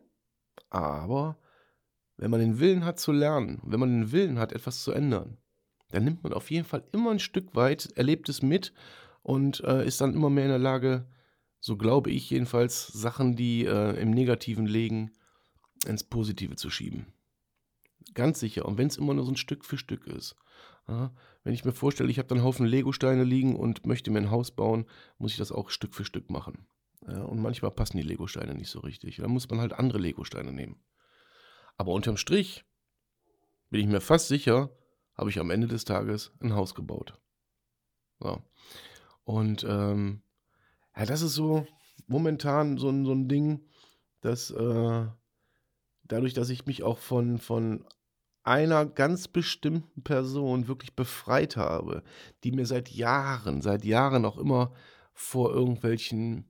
aber, 0.70 1.38
wenn 2.16 2.32
man 2.32 2.40
den 2.40 2.62
Willen 2.62 2.86
hat 2.86 2.98
zu 2.98 3.12
lernen, 3.12 3.62
wenn 3.66 3.82
man 3.82 3.90
den 3.90 4.12
Willen 4.14 4.40
hat, 4.40 4.54
etwas 4.54 4.84
zu 4.84 4.94
ändern, 4.94 5.38
dann 5.92 6.04
nimmt 6.04 6.24
man 6.24 6.34
auf 6.34 6.52
jeden 6.52 6.66
Fall 6.66 6.84
immer 6.92 7.12
ein 7.12 7.20
Stück 7.20 7.56
weit 7.56 7.92
Erlebtes 7.96 8.42
mit 8.42 8.74
und 9.24 9.64
äh, 9.64 9.86
ist 9.86 10.02
dann 10.02 10.14
immer 10.14 10.30
mehr 10.30 10.46
in 10.46 10.52
der 10.52 10.60
Lage, 10.60 11.06
so 11.60 11.78
glaube 11.78 12.12
ich 12.12 12.30
jedenfalls, 12.30 12.88
Sachen, 12.88 13.36
die 13.36 13.66
äh, 13.66 14.00
im 14.00 14.12
Negativen 14.12 14.66
liegen, 14.66 15.12
ins 15.86 16.04
Positive 16.04 16.56
zu 16.56 16.70
schieben. 16.70 17.08
Ganz 18.14 18.40
sicher. 18.40 18.66
Und 18.66 18.78
wenn 18.78 18.88
es 18.88 18.98
immer 18.98 19.14
nur 19.14 19.26
so 19.26 19.32
ein 19.32 19.38
Stück 19.38 19.66
für 19.66 19.78
Stück 19.78 20.08
ist. 20.08 20.36
Ja, 20.88 21.14
wenn 21.44 21.54
ich 21.54 21.66
mir 21.66 21.72
vorstelle, 21.72 22.10
ich 22.10 22.18
habe 22.18 22.28
dann 22.28 22.40
einen 22.40 22.48
Haufen 22.48 22.66
Legosteine 22.66 23.24
liegen 23.24 23.56
und 23.56 23.86
möchte 23.86 24.10
mir 24.10 24.20
ein 24.20 24.32
Haus 24.32 24.52
bauen, 24.52 24.86
muss 25.20 25.32
ich 25.32 25.38
das 25.38 25.52
auch 25.52 25.70
Stück 25.70 25.94
für 25.94 26.06
Stück 26.06 26.32
machen. 26.32 26.66
Ja, 27.08 27.24
und 27.24 27.40
manchmal 27.40 27.72
passen 27.72 27.98
die 27.98 28.04
Legosteine 28.04 28.56
nicht 28.56 28.70
so 28.70 28.80
richtig. 28.80 29.18
Da 29.18 29.28
muss 29.28 29.50
man 29.50 29.60
halt 29.60 29.74
andere 29.74 30.00
Legosteine 30.00 30.52
nehmen. 30.52 30.82
Aber 31.78 31.92
unterm 31.94 32.18
Strich 32.18 32.66
bin 33.70 33.82
ich 33.82 33.88
mir 33.88 34.02
fast 34.02 34.28
sicher, 34.28 34.72
habe 35.20 35.30
ich 35.30 35.40
am 35.40 35.52
Ende 35.52 35.68
des 35.68 35.84
Tages 35.84 36.32
ein 36.40 36.54
Haus 36.54 36.74
gebaut. 36.74 37.20
So. 38.22 38.42
Und 39.26 39.66
ähm, 39.68 40.22
ja, 40.96 41.06
das 41.06 41.22
ist 41.22 41.34
so 41.34 41.68
momentan 42.08 42.78
so, 42.78 42.88
so 43.04 43.12
ein 43.12 43.28
Ding, 43.28 43.66
dass 44.22 44.50
äh, 44.50 45.06
dadurch, 46.04 46.34
dass 46.34 46.50
ich 46.50 46.66
mich 46.66 46.84
auch 46.84 46.98
von, 47.00 47.38
von 47.38 47.86
einer 48.44 48.86
ganz 48.86 49.28
bestimmten 49.28 50.04
Person 50.04 50.70
wirklich 50.70 50.96
befreit 50.96 51.58
habe, 51.58 52.02
die 52.46 52.54
mir 52.54 52.66
seit 52.66 52.90
Jahren, 52.90 53.62
seit 53.62 53.84
Jahren 53.84 54.24
auch 54.24 54.38
immer 54.38 54.72
vor 55.14 55.52
irgendwelchen 55.54 56.46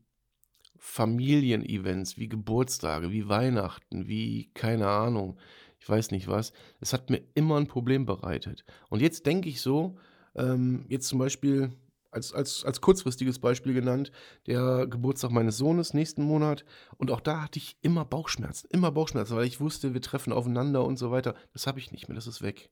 Familienevents 0.78 2.20
wie 2.20 2.30
Geburtstage, 2.30 3.12
wie 3.12 3.28
Weihnachten, 3.28 4.08
wie 4.08 4.52
keine 4.54 4.88
Ahnung, 4.90 5.40
ich 5.80 5.88
weiß 5.88 6.12
nicht 6.12 6.28
was, 6.28 6.54
es 6.80 6.94
hat 6.94 7.10
mir 7.10 7.22
immer 7.34 7.58
ein 7.58 7.68
Problem 7.68 8.06
bereitet. 8.06 8.66
Und 8.90 9.02
jetzt 9.02 9.26
denke 9.26 9.50
ich 9.50 9.62
so, 9.62 9.98
ähm, 10.36 10.86
jetzt 10.90 11.08
zum 11.08 11.20
Beispiel 11.20 11.72
als, 12.12 12.34
als, 12.34 12.66
als 12.66 12.82
kurzfristiges 12.82 13.40
Beispiel 13.40 13.74
genannt, 13.74 14.12
der 14.48 14.88
Geburtstag 14.88 15.32
meines 15.32 15.58
Sohnes 15.58 15.94
nächsten 15.94 16.24
Monat. 16.24 16.66
Und 16.98 17.12
auch 17.12 17.22
da 17.22 17.44
hatte 17.44 17.60
ich 17.60 17.78
immer 17.82 18.06
Bauchschmerzen, 18.06 18.68
immer 18.72 18.92
Bauchschmerzen, 18.92 19.36
weil 19.36 19.46
ich 19.46 19.60
wusste, 19.60 19.94
wir 19.94 20.02
treffen 20.02 20.34
aufeinander 20.34 20.84
und 20.84 20.98
so 20.98 21.12
weiter. 21.12 21.36
Das 21.54 21.68
habe 21.68 21.80
ich 21.80 21.92
nicht 21.92 22.08
mehr, 22.08 22.16
das 22.16 22.28
ist 22.28 22.42
weg. 22.42 22.70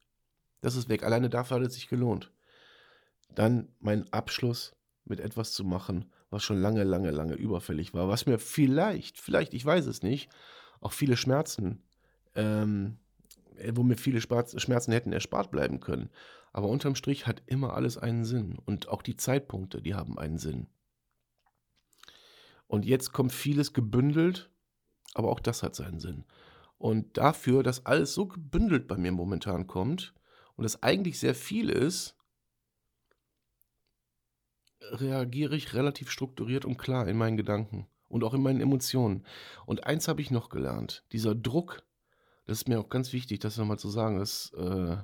Das 0.61 0.75
ist 0.75 0.89
weg. 0.89 1.03
Alleine 1.03 1.29
dafür 1.29 1.57
hat 1.57 1.67
es 1.67 1.75
sich 1.75 1.87
gelohnt. 1.87 2.31
Dann 3.35 3.69
mein 3.79 4.11
Abschluss 4.11 4.75
mit 5.05 5.19
etwas 5.19 5.53
zu 5.53 5.63
machen, 5.63 6.11
was 6.29 6.43
schon 6.43 6.59
lange, 6.59 6.83
lange, 6.83 7.11
lange 7.11 7.35
überfällig 7.35 7.93
war, 7.93 8.09
was 8.09 8.25
mir 8.25 8.39
vielleicht, 8.39 9.19
vielleicht, 9.19 9.53
ich 9.53 9.63
weiß 9.63 9.85
es 9.85 10.01
nicht, 10.01 10.29
auch 10.81 10.91
viele 10.91 11.15
Schmerzen, 11.15 11.83
ähm, 12.37 12.99
wo 13.73 13.83
mir 13.83 13.97
viele 13.97 14.21
Schmerzen 14.21 14.93
hätten 14.93 15.11
erspart 15.11 15.51
bleiben 15.51 15.79
können. 15.81 16.09
Aber 16.53 16.69
unterm 16.69 16.95
Strich 16.95 17.27
hat 17.27 17.43
immer 17.47 17.73
alles 17.73 17.97
einen 17.97 18.23
Sinn. 18.23 18.57
Und 18.65 18.87
auch 18.87 19.01
die 19.01 19.17
Zeitpunkte, 19.17 19.81
die 19.81 19.95
haben 19.95 20.17
einen 20.17 20.37
Sinn. 20.37 20.67
Und 22.67 22.85
jetzt 22.85 23.11
kommt 23.11 23.31
vieles 23.31 23.73
gebündelt, 23.73 24.49
aber 25.13 25.29
auch 25.29 25.39
das 25.39 25.63
hat 25.63 25.75
seinen 25.75 25.99
Sinn. 25.99 26.25
Und 26.77 27.17
dafür, 27.17 27.63
dass 27.63 27.85
alles 27.85 28.13
so 28.13 28.27
gebündelt 28.27 28.87
bei 28.87 28.97
mir 28.97 29.11
momentan 29.11 29.67
kommt 29.67 30.13
und 30.55 30.65
es 30.65 30.83
eigentlich 30.83 31.19
sehr 31.19 31.33
viel 31.33 31.69
ist, 31.69 32.15
reagiere 34.81 35.55
ich 35.55 35.73
relativ 35.73 36.11
strukturiert 36.11 36.65
und 36.65 36.77
klar 36.77 37.07
in 37.07 37.17
meinen 37.17 37.37
Gedanken 37.37 37.87
und 38.09 38.23
auch 38.23 38.33
in 38.33 38.43
meinen 38.43 38.61
Emotionen. 38.61 39.25
Und 39.65 39.85
eins 39.85 40.07
habe 40.07 40.21
ich 40.21 40.29
noch 40.29 40.49
gelernt: 40.49 41.03
dieser 41.11 41.33
Druck, 41.33 41.83
das 42.47 42.59
ist 42.59 42.67
mir 42.67 42.79
auch 42.79 42.89
ganz 42.89 43.13
wichtig, 43.13 43.39
das 43.39 43.57
nochmal 43.57 43.77
zu 43.77 43.89
sagen, 43.89 44.17
dass 44.17 44.51
äh, 44.53 44.97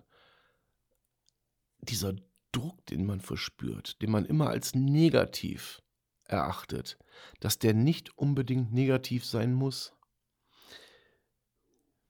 dieser 1.81 2.15
Druck, 2.53 2.85
den 2.85 3.05
man 3.05 3.19
verspürt, 3.19 4.01
den 4.01 4.11
man 4.11 4.25
immer 4.25 4.49
als 4.49 4.73
negativ 4.73 5.81
erachtet, 6.23 6.97
dass 7.41 7.59
der 7.59 7.73
nicht 7.73 8.17
unbedingt 8.17 8.73
negativ 8.73 9.25
sein 9.25 9.53
muss. 9.53 9.93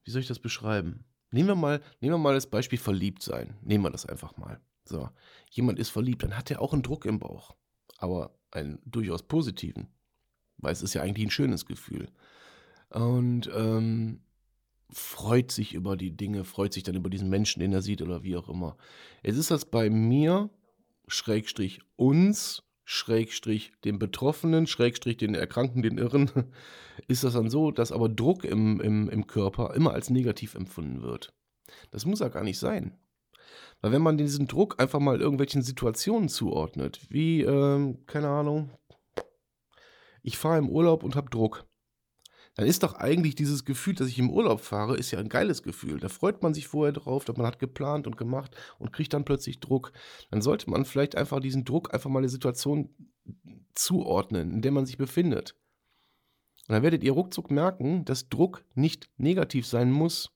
Wie 0.03 0.11
soll 0.11 0.21
ich 0.21 0.27
das 0.27 0.39
beschreiben? 0.39 1.05
Nehmen 1.31 1.49
wir 1.49 1.55
mal, 1.55 1.81
nehmen 1.99 2.13
wir 2.13 2.19
mal 2.19 2.35
das 2.35 2.47
Beispiel 2.49 2.77
verliebt 2.77 3.23
sein. 3.23 3.57
Nehmen 3.61 3.83
wir 3.83 3.89
das 3.89 4.05
einfach 4.05 4.37
mal. 4.37 4.61
So, 4.85 5.09
jemand 5.49 5.79
ist 5.79 5.89
verliebt, 5.89 6.21
dann 6.21 6.37
hat 6.37 6.51
er 6.51 6.61
auch 6.61 6.73
einen 6.73 6.83
Druck 6.83 7.05
im 7.05 7.17
Bauch, 7.17 7.55
aber 7.97 8.37
einen 8.51 8.79
durchaus 8.85 9.23
positiven, 9.23 9.87
weil 10.57 10.73
es 10.73 10.83
ist 10.83 10.93
ja 10.93 11.01
eigentlich 11.01 11.25
ein 11.25 11.31
schönes 11.31 11.65
Gefühl. 11.65 12.11
Und 12.89 13.49
ähm, 13.55 14.21
freut 14.93 15.51
sich 15.51 15.73
über 15.73 15.97
die 15.97 16.15
Dinge, 16.15 16.43
freut 16.43 16.73
sich 16.73 16.83
dann 16.83 16.95
über 16.95 17.09
diesen 17.09 17.29
Menschen, 17.29 17.59
den 17.59 17.73
er 17.73 17.81
sieht 17.81 18.01
oder 18.01 18.23
wie 18.23 18.35
auch 18.35 18.49
immer. 18.49 18.77
Es 19.21 19.37
ist 19.37 19.51
das 19.51 19.65
bei 19.65 19.89
mir, 19.89 20.49
Schrägstrich 21.07 21.81
uns, 21.95 22.63
Schrägstrich 22.85 23.71
den 23.83 23.99
Betroffenen, 23.99 24.67
Schrägstrich 24.67 25.17
den 25.17 25.35
Erkrankten, 25.35 25.81
den 25.81 25.97
Irren, 25.97 26.29
ist 27.07 27.23
das 27.23 27.33
dann 27.33 27.49
so, 27.49 27.71
dass 27.71 27.91
aber 27.91 28.09
Druck 28.09 28.43
im, 28.43 28.79
im, 28.81 29.09
im 29.09 29.27
Körper 29.27 29.73
immer 29.73 29.93
als 29.93 30.09
negativ 30.09 30.55
empfunden 30.55 31.01
wird. 31.01 31.33
Das 31.91 32.05
muss 32.05 32.19
ja 32.19 32.27
gar 32.27 32.43
nicht 32.43 32.59
sein. 32.59 32.97
Weil 33.81 33.91
wenn 33.91 34.01
man 34.01 34.17
diesen 34.17 34.47
Druck 34.47 34.81
einfach 34.81 34.99
mal 34.99 35.19
irgendwelchen 35.19 35.61
Situationen 35.61 36.29
zuordnet, 36.29 37.01
wie, 37.09 37.41
ähm, 37.41 38.05
keine 38.05 38.29
Ahnung, 38.29 38.69
ich 40.21 40.37
fahre 40.37 40.59
im 40.59 40.69
Urlaub 40.69 41.03
und 41.03 41.15
habe 41.15 41.29
Druck 41.29 41.65
dann 42.55 42.67
ist 42.67 42.83
doch 42.83 42.93
eigentlich 42.93 43.35
dieses 43.35 43.65
Gefühl, 43.65 43.95
dass 43.95 44.07
ich 44.07 44.19
im 44.19 44.29
Urlaub 44.29 44.61
fahre, 44.61 44.95
ist 44.95 45.11
ja 45.11 45.19
ein 45.19 45.29
geiles 45.29 45.63
Gefühl. 45.63 45.99
Da 45.99 46.07
freut 46.07 46.43
man 46.43 46.53
sich 46.53 46.67
vorher 46.67 46.93
drauf, 46.93 47.25
dass 47.25 47.35
man 47.35 47.47
hat 47.47 47.57
geplant 47.57 48.05
und 48.05 48.15
gemacht 48.15 48.55
und 48.77 48.93
kriegt 48.93 49.13
dann 49.13 49.25
plötzlich 49.25 49.59
Druck. 49.59 49.91
Dann 50.29 50.41
sollte 50.41 50.69
man 50.69 50.85
vielleicht 50.85 51.15
einfach 51.15 51.39
diesen 51.39 51.65
Druck 51.65 51.93
einfach 51.93 52.11
mal 52.11 52.19
eine 52.19 52.29
Situation 52.29 52.89
zuordnen, 53.73 54.51
in 54.51 54.61
der 54.61 54.71
man 54.71 54.85
sich 54.85 54.97
befindet. 54.97 55.55
Und 56.67 56.73
dann 56.73 56.83
werdet 56.83 57.03
ihr 57.03 57.11
ruckzuck 57.11 57.49
merken, 57.49 58.05
dass 58.05 58.29
Druck 58.29 58.63
nicht 58.75 59.09
negativ 59.17 59.65
sein 59.65 59.91
muss, 59.91 60.31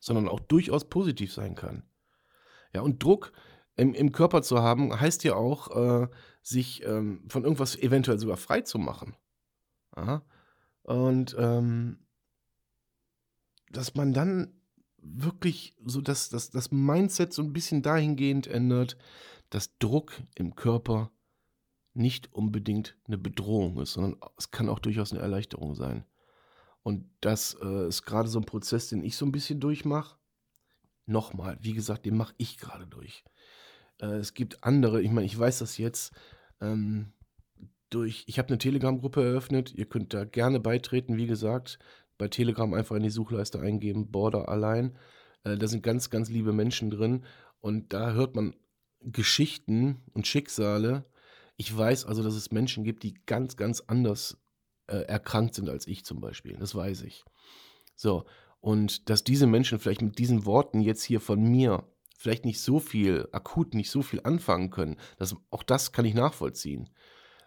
sondern 0.00 0.28
auch 0.28 0.40
durchaus 0.40 0.88
positiv 0.88 1.32
sein 1.32 1.54
kann. 1.54 1.84
Ja, 2.74 2.82
und 2.82 3.02
Druck 3.02 3.32
im, 3.76 3.94
im 3.94 4.12
Körper 4.12 4.42
zu 4.42 4.60
haben, 4.62 5.00
heißt 5.00 5.24
ja 5.24 5.34
auch, 5.34 5.74
äh, 5.74 6.08
sich 6.42 6.84
ähm, 6.84 7.24
von 7.28 7.44
irgendwas 7.44 7.76
eventuell 7.76 8.18
sogar 8.18 8.36
frei 8.36 8.60
zu 8.60 8.78
machen. 8.78 9.16
Aha. 9.92 10.22
Und 10.88 11.36
ähm, 11.38 11.98
dass 13.70 13.94
man 13.94 14.14
dann 14.14 14.54
wirklich 14.96 15.76
so 15.84 16.00
das, 16.00 16.30
das, 16.30 16.48
das 16.48 16.70
Mindset 16.70 17.34
so 17.34 17.42
ein 17.42 17.52
bisschen 17.52 17.82
dahingehend 17.82 18.46
ändert, 18.46 18.96
dass 19.50 19.76
Druck 19.78 20.14
im 20.34 20.56
Körper 20.56 21.10
nicht 21.92 22.32
unbedingt 22.32 22.96
eine 23.06 23.18
Bedrohung 23.18 23.78
ist, 23.82 23.92
sondern 23.92 24.18
es 24.38 24.50
kann 24.50 24.70
auch 24.70 24.78
durchaus 24.78 25.12
eine 25.12 25.20
Erleichterung 25.20 25.74
sein. 25.74 26.06
Und 26.82 27.04
das 27.20 27.58
äh, 27.62 27.88
ist 27.88 28.04
gerade 28.04 28.30
so 28.30 28.38
ein 28.38 28.46
Prozess, 28.46 28.88
den 28.88 29.04
ich 29.04 29.14
so 29.14 29.26
ein 29.26 29.32
bisschen 29.32 29.60
durchmache. 29.60 30.16
Nochmal, 31.04 31.58
wie 31.60 31.74
gesagt, 31.74 32.06
den 32.06 32.16
mache 32.16 32.32
ich 32.38 32.56
gerade 32.56 32.86
durch. 32.86 33.24
Äh, 34.00 34.16
es 34.16 34.32
gibt 34.32 34.64
andere, 34.64 35.02
ich 35.02 35.10
meine, 35.10 35.26
ich 35.26 35.38
weiß 35.38 35.58
das 35.58 35.76
jetzt, 35.76 36.14
ähm, 36.62 37.12
durch, 37.90 38.24
ich 38.26 38.38
habe 38.38 38.48
eine 38.48 38.58
Telegram-Gruppe 38.58 39.24
eröffnet, 39.24 39.74
ihr 39.74 39.86
könnt 39.86 40.14
da 40.14 40.24
gerne 40.24 40.60
beitreten, 40.60 41.16
wie 41.16 41.26
gesagt, 41.26 41.78
bei 42.18 42.28
Telegram 42.28 42.72
einfach 42.74 42.96
in 42.96 43.02
die 43.02 43.10
Suchleiste 43.10 43.60
eingeben, 43.60 44.10
Border 44.10 44.48
allein. 44.48 44.96
Äh, 45.44 45.56
da 45.56 45.66
sind 45.66 45.82
ganz, 45.82 46.10
ganz 46.10 46.28
liebe 46.28 46.52
Menschen 46.52 46.90
drin 46.90 47.24
und 47.60 47.92
da 47.92 48.12
hört 48.12 48.34
man 48.34 48.54
Geschichten 49.00 50.02
und 50.12 50.26
Schicksale. 50.26 51.04
Ich 51.56 51.76
weiß 51.76 52.04
also, 52.04 52.22
dass 52.22 52.34
es 52.34 52.50
Menschen 52.50 52.84
gibt, 52.84 53.02
die 53.02 53.14
ganz, 53.26 53.56
ganz 53.56 53.82
anders 53.86 54.38
äh, 54.88 55.02
erkrankt 55.02 55.54
sind 55.54 55.68
als 55.68 55.86
ich 55.86 56.04
zum 56.04 56.20
Beispiel. 56.20 56.56
Das 56.58 56.74
weiß 56.74 57.02
ich. 57.02 57.24
So, 57.94 58.24
und 58.60 59.08
dass 59.08 59.24
diese 59.24 59.46
Menschen 59.46 59.78
vielleicht 59.78 60.02
mit 60.02 60.18
diesen 60.18 60.44
Worten 60.44 60.80
jetzt 60.80 61.04
hier 61.04 61.20
von 61.20 61.42
mir 61.42 61.84
vielleicht 62.16 62.44
nicht 62.44 62.60
so 62.60 62.80
viel, 62.80 63.28
akut 63.30 63.74
nicht 63.74 63.90
so 63.90 64.02
viel 64.02 64.20
anfangen 64.24 64.70
können, 64.70 64.96
das, 65.18 65.36
auch 65.50 65.62
das 65.62 65.92
kann 65.92 66.04
ich 66.04 66.14
nachvollziehen. 66.14 66.90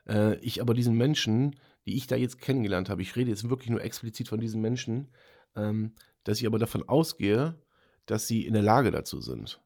Äh, 0.07 0.35
ich 0.39 0.61
aber 0.61 0.73
diesen 0.73 0.95
Menschen, 0.95 1.55
die 1.85 1.97
ich 1.97 2.07
da 2.07 2.15
jetzt 2.15 2.39
kennengelernt 2.39 2.89
habe, 2.89 3.01
ich 3.01 3.15
rede 3.15 3.29
jetzt 3.29 3.49
wirklich 3.49 3.69
nur 3.69 3.83
explizit 3.83 4.27
von 4.27 4.39
diesen 4.39 4.61
Menschen, 4.61 5.11
ähm, 5.55 5.95
dass 6.23 6.39
ich 6.39 6.47
aber 6.47 6.59
davon 6.59 6.87
ausgehe, 6.87 7.59
dass 8.05 8.27
sie 8.27 8.45
in 8.45 8.53
der 8.53 8.63
Lage 8.63 8.91
dazu 8.91 9.21
sind. 9.21 9.61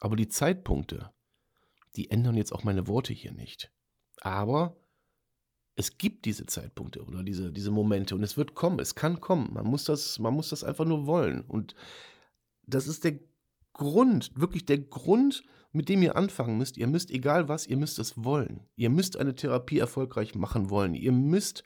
Aber 0.00 0.16
die 0.16 0.28
Zeitpunkte, 0.28 1.10
die 1.96 2.10
ändern 2.10 2.36
jetzt 2.36 2.52
auch 2.52 2.64
meine 2.64 2.86
Worte 2.86 3.12
hier 3.12 3.32
nicht. 3.32 3.72
Aber 4.20 4.76
es 5.76 5.98
gibt 5.98 6.24
diese 6.24 6.46
Zeitpunkte 6.46 7.04
oder 7.04 7.22
diese, 7.22 7.52
diese 7.52 7.70
Momente 7.70 8.14
und 8.14 8.22
es 8.22 8.36
wird 8.36 8.54
kommen, 8.54 8.80
es 8.80 8.94
kann 8.94 9.20
kommen. 9.20 9.52
Man 9.52 9.66
muss, 9.66 9.84
das, 9.84 10.18
man 10.18 10.34
muss 10.34 10.48
das 10.48 10.64
einfach 10.64 10.86
nur 10.86 11.06
wollen. 11.06 11.42
Und 11.42 11.74
das 12.66 12.86
ist 12.86 13.04
der 13.04 13.18
Grund, 13.76 14.30
wirklich 14.34 14.64
der 14.64 14.78
Grund, 14.78 15.42
mit 15.72 15.90
dem 15.90 16.02
ihr 16.02 16.16
anfangen 16.16 16.56
müsst. 16.56 16.78
Ihr 16.78 16.86
müsst, 16.86 17.10
egal 17.10 17.48
was, 17.48 17.66
ihr 17.66 17.76
müsst 17.76 17.98
es 17.98 18.24
wollen. 18.24 18.66
Ihr 18.74 18.88
müsst 18.88 19.18
eine 19.18 19.34
Therapie 19.34 19.78
erfolgreich 19.78 20.34
machen 20.34 20.70
wollen. 20.70 20.94
Ihr 20.94 21.12
müsst 21.12 21.62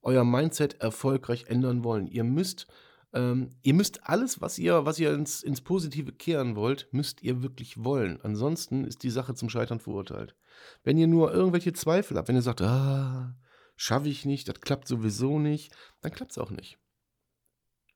euer 0.00 0.24
Mindset 0.24 0.80
erfolgreich 0.80 1.44
ändern 1.48 1.84
wollen. 1.84 2.06
Ihr 2.06 2.24
müsst, 2.24 2.66
ähm, 3.12 3.50
ihr 3.60 3.74
müsst 3.74 4.08
alles, 4.08 4.40
was 4.40 4.58
ihr, 4.58 4.86
was 4.86 4.98
ihr 4.98 5.12
ins, 5.12 5.42
ins 5.42 5.60
Positive 5.60 6.12
kehren 6.12 6.56
wollt, 6.56 6.88
müsst 6.92 7.22
ihr 7.22 7.42
wirklich 7.42 7.84
wollen. 7.84 8.18
Ansonsten 8.22 8.84
ist 8.84 9.02
die 9.02 9.10
Sache 9.10 9.34
zum 9.34 9.50
Scheitern 9.50 9.80
verurteilt. 9.80 10.34
Wenn 10.82 10.96
ihr 10.96 11.06
nur 11.06 11.30
irgendwelche 11.30 11.74
Zweifel 11.74 12.16
habt, 12.16 12.28
wenn 12.28 12.36
ihr 12.36 12.42
sagt, 12.42 12.62
ah, 12.62 13.36
schaffe 13.76 14.08
ich 14.08 14.24
nicht, 14.24 14.48
das 14.48 14.60
klappt 14.62 14.88
sowieso 14.88 15.38
nicht, 15.38 15.74
dann 16.00 16.12
klappt 16.12 16.32
es 16.32 16.38
auch 16.38 16.50
nicht. 16.50 16.78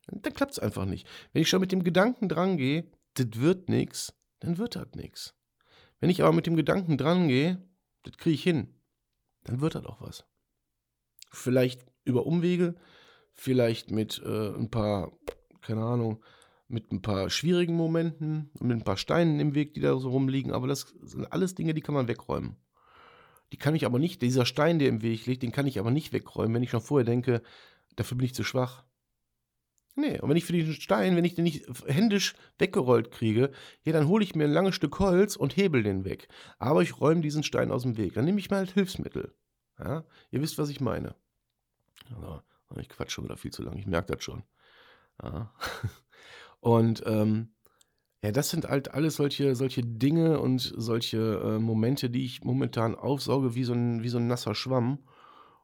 dann 0.08 0.34
klappt 0.34 0.52
es 0.52 0.58
einfach 0.58 0.84
nicht. 0.84 1.06
Wenn 1.32 1.40
ich 1.40 1.48
schon 1.48 1.60
mit 1.60 1.72
dem 1.72 1.82
Gedanken 1.82 2.28
dran 2.28 2.58
gehe, 2.58 2.90
das 3.14 3.26
wird 3.34 3.68
nichts, 3.68 4.14
dann 4.40 4.58
wird 4.58 4.76
das 4.76 4.88
nichts. 4.94 5.34
Wenn 6.00 6.10
ich 6.10 6.22
aber 6.22 6.32
mit 6.32 6.46
dem 6.46 6.56
Gedanken 6.56 6.98
dran 6.98 7.28
gehe, 7.28 7.66
das 8.02 8.16
kriege 8.16 8.34
ich 8.34 8.42
hin, 8.42 8.74
dann 9.44 9.60
wird 9.60 9.74
das 9.74 9.86
auch 9.86 10.00
was. 10.00 10.24
Vielleicht 11.30 11.84
über 12.04 12.26
Umwege, 12.26 12.74
vielleicht 13.32 13.90
mit 13.90 14.22
äh, 14.24 14.54
ein 14.54 14.70
paar, 14.70 15.12
keine 15.62 15.82
Ahnung, 15.82 16.22
mit 16.68 16.92
ein 16.92 17.02
paar 17.02 17.30
schwierigen 17.30 17.74
Momenten 17.74 18.50
und 18.58 18.68
mit 18.68 18.76
ein 18.76 18.84
paar 18.84 18.96
Steinen 18.96 19.40
im 19.40 19.54
Weg, 19.54 19.74
die 19.74 19.80
da 19.80 19.96
so 19.98 20.10
rumliegen, 20.10 20.52
aber 20.52 20.66
das 20.66 20.94
sind 21.02 21.30
alles 21.32 21.54
Dinge, 21.54 21.74
die 21.74 21.80
kann 21.80 21.94
man 21.94 22.08
wegräumen. 22.08 22.56
Die 23.52 23.58
kann 23.58 23.74
ich 23.74 23.86
aber 23.86 23.98
nicht, 23.98 24.22
dieser 24.22 24.46
Stein, 24.46 24.78
der 24.78 24.88
im 24.88 25.02
Weg 25.02 25.26
liegt, 25.26 25.42
den 25.42 25.52
kann 25.52 25.66
ich 25.66 25.78
aber 25.78 25.90
nicht 25.90 26.12
wegräumen, 26.12 26.54
wenn 26.54 26.62
ich 26.62 26.70
schon 26.70 26.80
vorher 26.80 27.04
denke, 27.04 27.42
dafür 27.96 28.16
bin 28.16 28.24
ich 28.24 28.34
zu 28.34 28.44
schwach. 28.44 28.84
Nee, 29.96 30.18
und 30.20 30.28
wenn 30.28 30.36
ich 30.36 30.44
für 30.44 30.52
diesen 30.52 30.74
Stein, 30.74 31.16
wenn 31.16 31.24
ich 31.24 31.36
den 31.36 31.44
nicht 31.44 31.66
händisch 31.86 32.34
weggerollt 32.58 33.12
kriege, 33.12 33.52
ja, 33.84 33.92
dann 33.92 34.08
hole 34.08 34.24
ich 34.24 34.34
mir 34.34 34.44
ein 34.44 34.50
langes 34.50 34.74
Stück 34.74 34.98
Holz 34.98 35.36
und 35.36 35.56
hebel 35.56 35.84
den 35.84 36.04
weg. 36.04 36.28
Aber 36.58 36.82
ich 36.82 37.00
räume 37.00 37.20
diesen 37.20 37.44
Stein 37.44 37.70
aus 37.70 37.82
dem 37.82 37.96
Weg. 37.96 38.14
Dann 38.14 38.24
nehme 38.24 38.40
ich 38.40 38.50
mal 38.50 38.58
halt 38.58 38.72
Hilfsmittel. 38.72 39.34
Ja, 39.78 40.04
ihr 40.30 40.40
wisst, 40.40 40.58
was 40.58 40.68
ich 40.68 40.80
meine. 40.80 41.14
Also, 42.10 42.42
ich 42.80 42.88
quatsch 42.88 43.12
schon 43.12 43.24
wieder 43.24 43.36
viel 43.36 43.52
zu 43.52 43.62
lang, 43.62 43.76
ich 43.76 43.86
merke 43.86 44.14
das 44.14 44.24
schon. 44.24 44.42
Ja. 45.22 45.54
Und 46.60 47.02
ähm, 47.06 47.54
ja, 48.24 48.32
das 48.32 48.48
sind 48.48 48.66
halt 48.68 48.94
alles 48.94 49.16
solche, 49.16 49.54
solche 49.54 49.82
Dinge 49.82 50.40
und 50.40 50.72
solche 50.78 51.42
äh, 51.44 51.58
Momente, 51.58 52.08
die 52.08 52.24
ich 52.24 52.42
momentan 52.42 52.94
aufsauge 52.94 53.54
wie 53.54 53.64
so 53.64 53.74
ein, 53.74 54.02
wie 54.02 54.08
so 54.08 54.16
ein 54.16 54.28
nasser 54.28 54.54
Schwamm. 54.54 55.00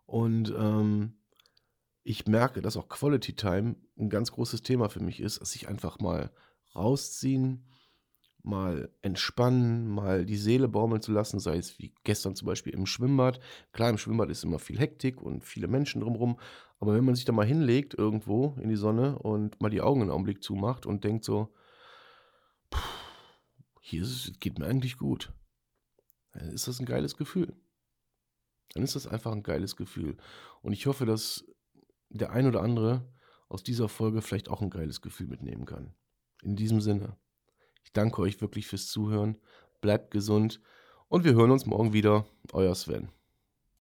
Und 0.05 0.55
ähm, 0.55 1.15
ich 2.03 2.27
merke, 2.27 2.63
dass 2.63 2.77
auch 2.77 2.89
Quality 2.89 3.35
Time 3.35 3.77
ein 3.99 4.09
ganz 4.09 4.33
großes 4.33 4.63
Thema 4.63 4.89
für 4.89 5.01
mich 5.01 5.21
ist, 5.21 5.41
dass 5.41 5.55
ich 5.55 5.69
einfach 5.69 5.99
mal 5.99 6.31
rausziehen, 6.75 7.67
mal 8.43 8.91
entspannen, 9.03 9.87
mal 9.89 10.25
die 10.25 10.37
Seele 10.37 10.69
baumeln 10.69 11.03
zu 11.03 11.13
lassen, 11.13 11.41
sei 11.41 11.59
es 11.59 11.79
wie 11.79 11.95
gestern 12.05 12.35
zum 12.35 12.47
Beispiel 12.47 12.73
im 12.73 12.87
Schwimmbad. 12.87 13.41
Klar, 13.73 13.91
im 13.91 13.99
Schwimmbad 13.99 14.31
ist 14.31 14.45
immer 14.45 14.59
viel 14.59 14.79
Hektik 14.79 15.21
und 15.21 15.45
viele 15.45 15.69
Menschen 15.69 16.01
drumherum, 16.01 16.39
aber 16.79 16.95
wenn 16.95 17.05
man 17.05 17.15
sich 17.15 17.27
da 17.27 17.33
mal 17.33 17.47
hinlegt 17.47 17.95
irgendwo 17.95 18.57
in 18.61 18.71
die 18.71 18.77
Sonne 18.77 19.19
und 19.19 19.61
mal 19.61 19.69
die 19.71 19.83
Augen 19.83 20.01
einen 20.01 20.11
Augenblick 20.11 20.43
zumacht 20.43 20.87
und 20.87 21.05
denkt 21.05 21.25
so, 21.25 21.55
hier 23.81 24.03
ist 24.03 24.41
geht 24.41 24.59
mir 24.59 24.67
eigentlich 24.67 24.97
gut, 24.97 25.33
dann 26.33 26.49
ist 26.49 26.69
das 26.69 26.81
ein 26.81 26.87
geiles 26.87 27.17
Gefühl. 27.17 27.55
Dann 28.73 28.85
ist 28.85 28.95
das 28.95 29.07
einfach 29.09 29.33
ein 29.33 29.43
geiles 29.43 29.77
Gefühl. 29.77 30.17
Und 30.63 30.73
ich 30.73 30.87
hoffe, 30.87 31.05
dass 31.05 31.45
der 32.19 32.33
ein 32.33 32.47
oder 32.47 32.63
andere 32.63 33.09
aus 33.49 33.63
dieser 33.63 33.89
Folge 33.89 34.23
vielleicht 34.23 34.49
auch 34.49 34.61
ein 34.61 34.71
geiles 34.71 35.01
Gefühl 35.01 35.27
mitnehmen 35.27 35.65
kann. 35.65 35.95
In 36.43 36.57
diesem 36.57 36.81
Sinne, 36.81 37.17
ich 37.85 37.93
danke 37.93 38.23
euch 38.23 38.41
wirklich 38.41 38.67
fürs 38.67 38.89
Zuhören, 38.89 39.37
bleibt 39.81 40.11
gesund 40.11 40.61
und 41.09 41.25
wir 41.25 41.35
hören 41.35 41.51
uns 41.51 41.67
morgen 41.67 41.93
wieder. 41.93 42.27
Euer 42.53 42.75
Sven. 42.75 43.09